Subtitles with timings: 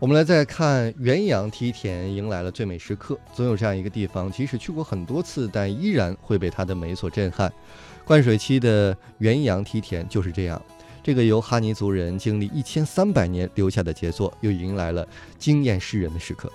[0.00, 3.18] 我们来再看元阳梯田迎来了最美时刻。
[3.34, 7.52] 总有这样一个地方，即使去过很多次，但依然会被它的美所震撼。
[8.04, 10.62] 灌水期的元阳梯田就是这样。
[11.02, 15.04] 这个由哈尼族人经历一千三百年留下的杰作，又迎来了
[15.36, 16.48] 惊艳世人的时刻。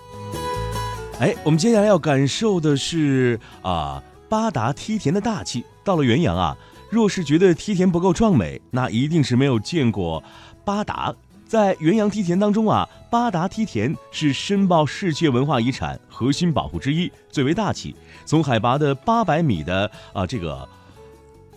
[1.19, 5.65] 哎，我们接下来要感受的是啊，八达梯田的大气。
[5.83, 6.57] 到了元阳啊，
[6.89, 10.23] 若是觉得梯田不够壮美，那一定是没有见过
[10.63, 11.13] 八达。
[11.53, 17.95] 在元阳梯田当中啊，八达梯田是申报世界文化遗产核心保护之一，最为大气。
[18.25, 20.67] 从海拔的八百米的啊这个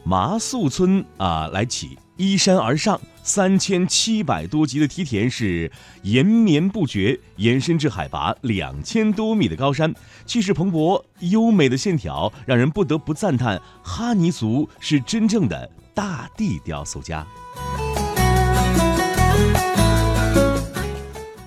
[0.05, 9.95] 麻宿村啊来起，依山而上，三千七百多级的梯田是延绵不绝，延伸至海拔两千多米的高山，
[10.27, 17.27] 气势磅礴，优美的线条让人不得不赞叹哈尼族是真正的大地雕塑家。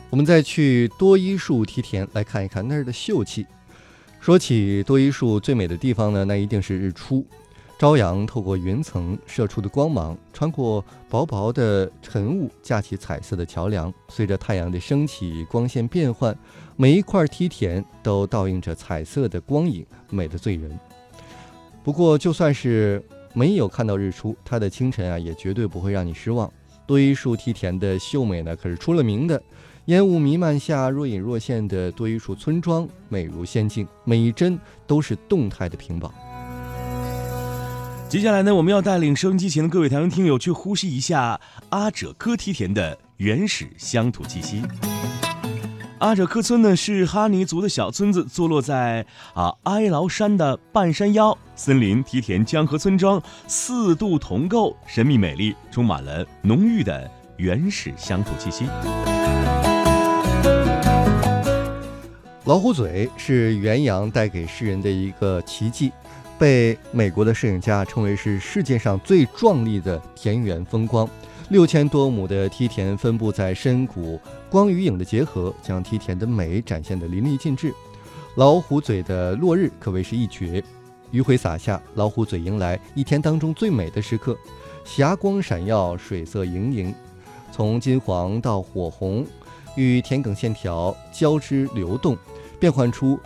[0.09, 3.45] 我们再去多依树梯田来看一看那儿的秀气。
[4.19, 7.25] 说起多依树最美的地方呢，那一定是日出。
[7.77, 13.93] 朝阳透过云层射出的光芒，穿过薄薄的晨雾，架起彩色的桥梁。
[14.07, 16.35] 随着太阳的升起，光线变换，
[16.75, 20.77] 每一块梯田都倒映着彩色的光影，美得醉人。
[21.83, 23.01] 不过，就算是
[23.33, 26.51] 没有看到日出，它的清晨啊，也绝对不会让你失望。
[26.85, 29.41] 多依树梯田的秀美呢，可是出了名的。
[29.89, 36.13] 烟雾弥漫下，若隐若现的多依树村庄，美如仙境，每一帧都是动态的屏保。
[38.07, 44.61] 接下来呢，我们要带领收音机前的各位台湾听友去呼吸一下阿者科梯田的原始乡土气息。
[45.97, 49.03] 阿者科村呢是哈尼族的小村子，坐落在
[49.33, 58.65] 啊哀牢山的半山腰，森林、梯田、江河村庄四度同构，神秘美丽，充满了浓郁的原始乡土气息。
[62.49, 65.91] 老虎嘴是元阳带给世人的一个奇迹，
[66.39, 71.07] 被美国的摄影家称为是世界上最壮丽的田园风光。
[71.49, 77.71] 六千多亩的梯田分布在深谷，光与影的结合将梯田的美展现得淋漓尽致。
[78.33, 80.63] 老虎嘴的落日可谓是一绝，
[81.11, 84.35] 余晖洒下，老虎嘴迎来一天当中最美的时刻，
[84.83, 86.95] 霞光闪耀，水色盈盈，
[87.51, 89.23] 从金黄到火红，
[89.75, 92.17] 与田埂线条交织流动。
[92.59, 93.19] 变换出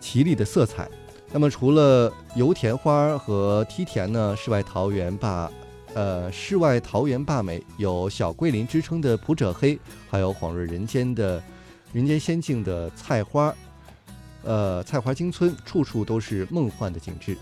[0.00, 0.88] 绮丽的色彩。
[1.34, 4.36] 那么，除了油田花和梯田呢？
[4.36, 5.50] 世外桃源坝，
[5.94, 9.78] 呃，世外桃源坝美，有小桂林之称的普者黑，
[10.10, 11.42] 还有恍若人间的
[11.92, 13.54] 人间仙境的菜花，
[14.42, 17.34] 呃，菜花京村，处处都是梦幻的景致。